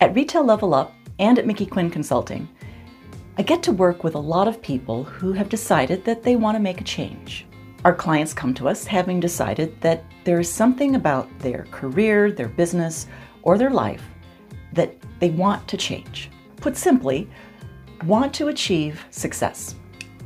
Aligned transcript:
At 0.00 0.14
Retail 0.14 0.44
Level 0.44 0.74
Up 0.74 0.94
and 1.18 1.40
at 1.40 1.46
Mickey 1.46 1.66
Quinn 1.66 1.90
Consulting, 1.90 2.48
I 3.36 3.42
get 3.42 3.64
to 3.64 3.72
work 3.72 4.04
with 4.04 4.14
a 4.14 4.20
lot 4.20 4.46
of 4.46 4.62
people 4.62 5.02
who 5.02 5.32
have 5.32 5.48
decided 5.48 6.04
that 6.04 6.22
they 6.22 6.36
want 6.36 6.54
to 6.54 6.62
make 6.62 6.80
a 6.80 6.84
change. 6.84 7.46
Our 7.84 7.94
clients 7.94 8.32
come 8.32 8.54
to 8.54 8.68
us 8.68 8.86
having 8.86 9.18
decided 9.18 9.80
that 9.80 10.04
there 10.22 10.38
is 10.38 10.48
something 10.48 10.94
about 10.94 11.28
their 11.40 11.66
career, 11.72 12.30
their 12.30 12.46
business, 12.48 13.08
or 13.42 13.58
their 13.58 13.70
life 13.70 14.04
that 14.72 14.94
they 15.18 15.30
want 15.30 15.66
to 15.66 15.76
change. 15.76 16.30
Put 16.58 16.76
simply, 16.76 17.28
want 18.04 18.32
to 18.34 18.48
achieve 18.48 19.04
success. 19.10 19.74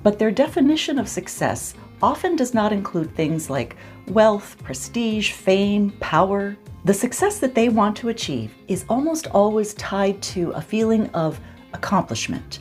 But 0.03 0.19
their 0.19 0.31
definition 0.31 0.99
of 0.99 1.09
success 1.09 1.73
often 2.03 2.37
does 2.37 2.53
not 2.53 2.75
include 2.75 3.15
things 3.17 3.49
like 3.49 3.77
wealth, 4.09 4.57
prestige, 4.63 5.33
fame, 5.33 5.93
power. 6.01 6.59
The 6.85 6.95
success 6.95 7.39
that 7.39 7.55
they 7.55 7.69
want 7.69 7.97
to 7.99 8.09
achieve 8.09 8.55
is 8.69 8.85
almost 8.89 9.29
always 9.29 9.75
tied 9.75 10.21
to 10.23 10.51
a 10.51 10.61
feeling 10.61 11.09
of 11.11 11.41
accomplishment 11.73 12.59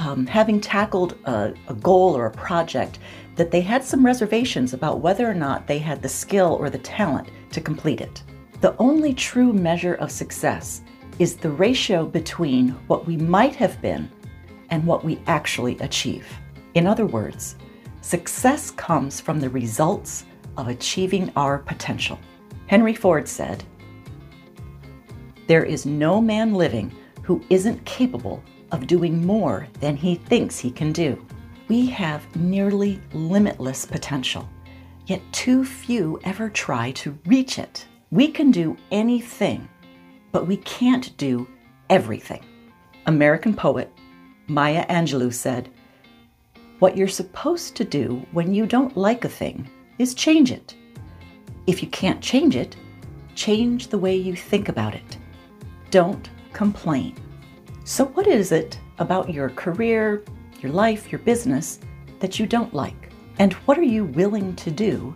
um, 0.00 0.26
having 0.26 0.60
tackled 0.60 1.18
a, 1.26 1.52
a 1.68 1.74
goal 1.74 2.16
or 2.16 2.26
a 2.26 2.30
project, 2.30 2.98
that 3.36 3.50
they 3.50 3.60
had 3.60 3.84
some 3.84 4.04
reservations 4.04 4.72
about 4.72 5.00
whether 5.00 5.28
or 5.28 5.34
not 5.34 5.66
they 5.66 5.78
had 5.78 6.00
the 6.00 6.08
skill 6.08 6.56
or 6.58 6.70
the 6.70 6.78
talent 6.78 7.30
to 7.50 7.60
complete 7.60 8.00
it. 8.00 8.22
The 8.62 8.74
only 8.78 9.12
true 9.12 9.52
measure 9.52 9.94
of 9.94 10.10
success 10.10 10.82
is 11.18 11.36
the 11.36 11.50
ratio 11.50 12.06
between 12.06 12.70
what 12.86 13.06
we 13.06 13.18
might 13.18 13.54
have 13.56 13.80
been 13.82 14.10
and 14.70 14.86
what 14.86 15.04
we 15.04 15.20
actually 15.26 15.78
achieve. 15.80 16.26
In 16.74 16.86
other 16.86 17.06
words, 17.06 17.56
success 18.00 18.70
comes 18.70 19.20
from 19.20 19.38
the 19.38 19.50
results 19.50 20.24
of 20.56 20.68
achieving 20.68 21.30
our 21.36 21.58
potential. 21.58 22.18
Henry 22.70 22.94
Ford 22.94 23.26
said, 23.26 23.64
There 25.48 25.64
is 25.64 25.86
no 25.86 26.20
man 26.20 26.54
living 26.54 26.92
who 27.24 27.44
isn't 27.50 27.84
capable 27.84 28.44
of 28.70 28.86
doing 28.86 29.26
more 29.26 29.66
than 29.80 29.96
he 29.96 30.14
thinks 30.14 30.56
he 30.56 30.70
can 30.70 30.92
do. 30.92 31.20
We 31.66 31.86
have 31.86 32.36
nearly 32.36 33.02
limitless 33.12 33.84
potential, 33.84 34.48
yet 35.06 35.20
too 35.32 35.64
few 35.64 36.20
ever 36.22 36.48
try 36.48 36.92
to 36.92 37.18
reach 37.26 37.58
it. 37.58 37.88
We 38.12 38.28
can 38.28 38.52
do 38.52 38.76
anything, 38.92 39.68
but 40.30 40.46
we 40.46 40.58
can't 40.58 41.16
do 41.16 41.48
everything. 41.88 42.44
American 43.06 43.52
poet 43.52 43.90
Maya 44.46 44.86
Angelou 44.86 45.34
said, 45.34 45.70
What 46.78 46.96
you're 46.96 47.08
supposed 47.08 47.74
to 47.74 47.84
do 47.84 48.24
when 48.30 48.54
you 48.54 48.64
don't 48.64 48.96
like 48.96 49.24
a 49.24 49.28
thing 49.28 49.68
is 49.98 50.14
change 50.14 50.52
it. 50.52 50.76
If 51.70 51.84
you 51.84 51.88
can't 51.90 52.20
change 52.20 52.56
it, 52.56 52.74
change 53.36 53.86
the 53.86 53.98
way 53.98 54.16
you 54.16 54.34
think 54.34 54.68
about 54.68 54.92
it. 54.92 55.18
Don't 55.92 56.28
complain. 56.52 57.14
So, 57.84 58.06
what 58.06 58.26
is 58.26 58.50
it 58.50 58.76
about 58.98 59.32
your 59.32 59.50
career, 59.50 60.24
your 60.60 60.72
life, 60.72 61.12
your 61.12 61.20
business 61.20 61.78
that 62.18 62.40
you 62.40 62.46
don't 62.48 62.74
like? 62.74 63.12
And 63.38 63.52
what 63.66 63.78
are 63.78 63.84
you 63.84 64.04
willing 64.04 64.56
to 64.56 64.72
do 64.72 65.14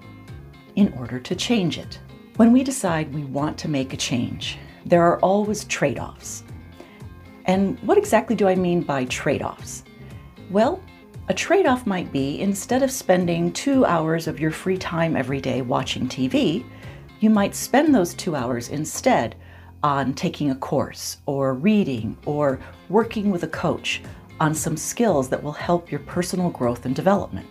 in 0.77 0.95
order 0.97 1.19
to 1.19 1.35
change 1.35 1.77
it? 1.77 1.99
When 2.37 2.53
we 2.53 2.63
decide 2.63 3.13
we 3.13 3.25
want 3.25 3.59
to 3.59 3.69
make 3.69 3.93
a 3.93 3.97
change, 3.97 4.57
there 4.87 5.03
are 5.03 5.19
always 5.23 5.65
trade 5.65 5.99
offs. 5.99 6.45
And 7.47 7.81
what 7.81 7.99
exactly 7.99 8.37
do 8.37 8.47
I 8.47 8.55
mean 8.55 8.83
by 8.83 9.07
trade 9.07 9.43
offs? 9.43 9.83
Well, 10.51 10.81
a 11.29 11.35
trade 11.35 11.65
off 11.65 11.87
might 11.87 12.13
be 12.13 12.41
instead 12.41 12.83
of 12.83 12.91
spending 12.91 13.51
two 13.51 13.87
hours 13.87 14.27
of 14.27 14.39
your 14.39 14.51
free 14.51 14.77
time 14.77 15.17
every 15.17 15.41
day 15.41 15.63
watching 15.63 16.07
TV, 16.07 16.65
you 17.21 17.31
might 17.31 17.55
spend 17.55 17.95
those 17.95 18.13
two 18.13 18.37
hours 18.37 18.69
instead 18.69 19.35
on 19.83 20.13
taking 20.13 20.51
a 20.51 20.55
course 20.55 21.19
or 21.25 21.55
reading 21.55 22.17
or 22.27 22.61
working 22.91 23.31
with 23.31 23.43
a 23.43 23.49
coach 23.49 24.03
on 24.39 24.55
some 24.55 24.77
skills 24.77 25.31
that 25.31 25.43
will 25.43 25.53
help 25.53 25.91
your 25.91 26.01
personal 26.01 26.51
growth 26.51 26.85
and 26.85 26.95
development. 26.95 27.47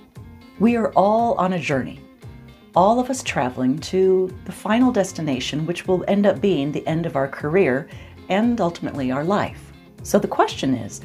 We 0.59 0.75
are 0.75 0.91
all 0.91 1.33
on 1.35 1.53
a 1.53 1.59
journey, 1.59 1.99
all 2.75 2.99
of 2.99 3.09
us 3.09 3.23
traveling 3.23 3.79
to 3.79 4.31
the 4.45 4.51
final 4.51 4.91
destination, 4.91 5.65
which 5.65 5.87
will 5.87 6.05
end 6.07 6.27
up 6.27 6.39
being 6.39 6.71
the 6.71 6.85
end 6.85 7.07
of 7.07 7.15
our 7.15 7.27
career 7.27 7.89
and 8.29 8.61
ultimately 8.61 9.11
our 9.11 9.23
life. 9.23 9.73
So 10.03 10.19
the 10.19 10.27
question 10.27 10.75
is 10.75 11.01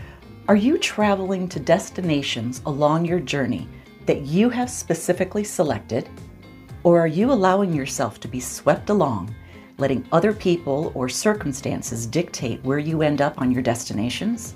are 0.48 0.56
you 0.56 0.78
traveling 0.78 1.46
to 1.46 1.60
destinations 1.60 2.62
along 2.64 3.04
your 3.04 3.20
journey 3.20 3.68
that 4.06 4.22
you 4.22 4.48
have 4.48 4.70
specifically 4.70 5.44
selected? 5.44 6.08
Or 6.84 6.98
are 6.98 7.06
you 7.06 7.30
allowing 7.30 7.74
yourself 7.74 8.18
to 8.20 8.28
be 8.28 8.40
swept 8.40 8.88
along 8.88 9.34
letting 9.76 10.06
other 10.10 10.32
people 10.32 10.90
or 10.94 11.06
circumstances 11.06 12.06
dictate 12.06 12.64
where 12.64 12.78
you 12.78 13.02
end 13.02 13.20
up 13.20 13.38
on 13.38 13.52
your 13.52 13.60
destinations? 13.60 14.54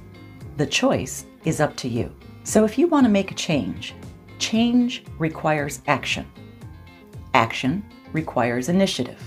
The 0.56 0.66
choice 0.66 1.26
is 1.44 1.60
up 1.60 1.76
to 1.76 1.88
you. 1.88 2.10
So 2.42 2.64
if 2.64 2.78
you 2.78 2.86
want 2.88 3.04
to 3.04 3.12
make 3.12 3.30
a 3.30 3.34
change, 3.34 3.94
change 4.38 5.04
requires 5.18 5.82
action. 5.88 6.26
Action 7.34 7.84
requires 8.14 8.70
initiative. 8.70 9.20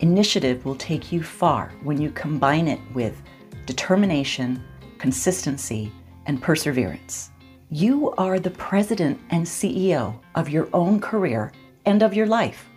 Initiative 0.00 0.64
will 0.64 0.74
take 0.74 1.12
you 1.12 1.22
far 1.22 1.72
when 1.84 2.00
you 2.00 2.10
combine 2.10 2.66
it 2.66 2.80
with 2.94 3.22
determination, 3.64 4.62
consistency, 4.98 5.92
and 6.26 6.42
perseverance. 6.42 7.30
You 7.70 8.10
are 8.18 8.38
the 8.38 8.50
president 8.50 9.20
and 9.30 9.44
CEO 9.44 10.18
of 10.34 10.48
your 10.48 10.68
own 10.72 11.00
career 11.00 11.52
and 11.86 12.02
of 12.02 12.14
your 12.14 12.26
life. 12.26 12.68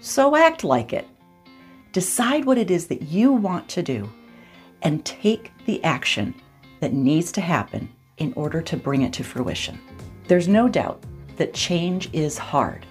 So 0.00 0.36
act 0.36 0.64
like 0.64 0.92
it. 0.92 1.06
Decide 1.92 2.44
what 2.44 2.58
it 2.58 2.70
is 2.70 2.86
that 2.88 3.02
you 3.02 3.32
want 3.32 3.68
to 3.70 3.82
do 3.82 4.10
and 4.82 5.04
take 5.04 5.52
the 5.66 5.82
action 5.84 6.34
that 6.80 6.92
needs 6.92 7.32
to 7.32 7.40
happen 7.40 7.88
in 8.18 8.32
order 8.34 8.60
to 8.60 8.76
bring 8.76 9.02
it 9.02 9.12
to 9.14 9.24
fruition. 9.24 9.80
There's 10.28 10.48
no 10.48 10.68
doubt 10.68 11.02
that 11.36 11.54
change 11.54 12.10
is 12.12 12.36
hard. 12.36 12.84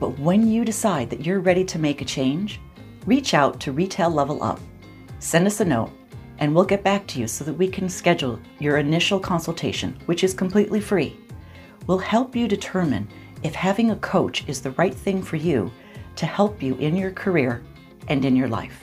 But 0.00 0.18
when 0.18 0.50
you 0.50 0.64
decide 0.64 1.10
that 1.10 1.24
you're 1.24 1.40
ready 1.40 1.64
to 1.64 1.78
make 1.78 2.00
a 2.00 2.04
change, 2.04 2.60
reach 3.06 3.34
out 3.34 3.60
to 3.60 3.72
Retail 3.72 4.10
Level 4.10 4.42
Up, 4.42 4.60
send 5.20 5.46
us 5.46 5.60
a 5.60 5.64
note, 5.64 5.92
and 6.42 6.52
we'll 6.52 6.64
get 6.64 6.82
back 6.82 7.06
to 7.06 7.20
you 7.20 7.28
so 7.28 7.44
that 7.44 7.54
we 7.54 7.68
can 7.68 7.88
schedule 7.88 8.36
your 8.58 8.78
initial 8.78 9.20
consultation, 9.20 9.96
which 10.06 10.24
is 10.24 10.34
completely 10.34 10.80
free. 10.80 11.16
We'll 11.86 11.98
help 11.98 12.34
you 12.34 12.48
determine 12.48 13.06
if 13.44 13.54
having 13.54 13.92
a 13.92 13.96
coach 13.96 14.44
is 14.48 14.60
the 14.60 14.72
right 14.72 14.92
thing 14.92 15.22
for 15.22 15.36
you 15.36 15.70
to 16.16 16.26
help 16.26 16.60
you 16.60 16.74
in 16.78 16.96
your 16.96 17.12
career 17.12 17.62
and 18.08 18.24
in 18.24 18.34
your 18.34 18.48
life. 18.48 18.82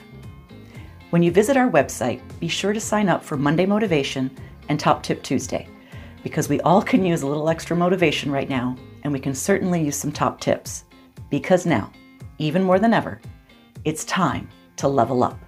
When 1.10 1.22
you 1.22 1.30
visit 1.30 1.58
our 1.58 1.70
website, 1.70 2.22
be 2.40 2.48
sure 2.48 2.72
to 2.72 2.80
sign 2.80 3.10
up 3.10 3.22
for 3.22 3.36
Monday 3.36 3.66
Motivation 3.66 4.34
and 4.70 4.80
Top 4.80 5.02
Tip 5.02 5.22
Tuesday 5.22 5.68
because 6.22 6.48
we 6.48 6.62
all 6.62 6.80
can 6.80 7.04
use 7.04 7.20
a 7.20 7.26
little 7.26 7.50
extra 7.50 7.76
motivation 7.76 8.32
right 8.32 8.48
now 8.48 8.74
and 9.02 9.12
we 9.12 9.20
can 9.20 9.34
certainly 9.34 9.84
use 9.84 9.96
some 9.96 10.12
top 10.12 10.40
tips. 10.40 10.84
Because 11.28 11.66
now, 11.66 11.92
even 12.38 12.62
more 12.62 12.78
than 12.78 12.94
ever, 12.94 13.20
it's 13.84 14.06
time 14.06 14.48
to 14.76 14.88
level 14.88 15.22
up. 15.22 15.38